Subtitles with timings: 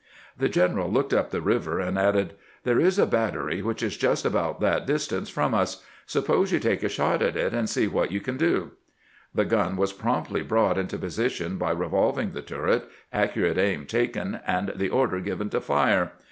[0.35, 4.25] The general looked up the river, and added:" There is a battery which is just
[4.25, 5.83] about that distance from us.
[6.07, 8.71] Suppose you take a shot at it, and see what you can do."
[9.35, 14.73] The gun was promptly brought into position by revolving the turret, accurate aim taken, and
[14.75, 16.13] the order given to fire.